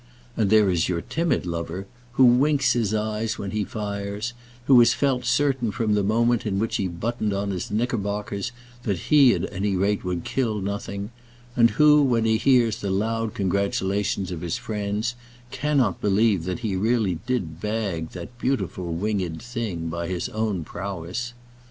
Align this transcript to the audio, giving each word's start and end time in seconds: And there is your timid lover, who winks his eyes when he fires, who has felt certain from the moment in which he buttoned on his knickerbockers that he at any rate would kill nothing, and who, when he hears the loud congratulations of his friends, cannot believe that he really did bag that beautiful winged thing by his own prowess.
And 0.35 0.49
there 0.49 0.71
is 0.71 0.89
your 0.89 1.01
timid 1.01 1.45
lover, 1.45 1.85
who 2.13 2.25
winks 2.25 2.73
his 2.73 2.91
eyes 2.91 3.37
when 3.37 3.51
he 3.51 3.63
fires, 3.63 4.33
who 4.65 4.79
has 4.79 4.95
felt 4.95 5.25
certain 5.25 5.69
from 5.69 5.93
the 5.93 6.01
moment 6.01 6.43
in 6.43 6.57
which 6.57 6.77
he 6.77 6.87
buttoned 6.87 7.33
on 7.33 7.51
his 7.51 7.69
knickerbockers 7.69 8.51
that 8.81 8.97
he 8.97 9.35
at 9.35 9.53
any 9.53 9.75
rate 9.75 10.03
would 10.03 10.23
kill 10.23 10.59
nothing, 10.59 11.11
and 11.55 11.69
who, 11.69 12.01
when 12.01 12.25
he 12.25 12.37
hears 12.37 12.77
the 12.77 12.89
loud 12.89 13.35
congratulations 13.35 14.31
of 14.31 14.41
his 14.41 14.57
friends, 14.57 15.13
cannot 15.51 16.01
believe 16.01 16.45
that 16.45 16.61
he 16.61 16.75
really 16.75 17.19
did 17.27 17.59
bag 17.61 18.09
that 18.13 18.35
beautiful 18.39 18.91
winged 18.95 19.39
thing 19.39 19.87
by 19.87 20.07
his 20.07 20.29
own 20.29 20.63
prowess. 20.63 21.33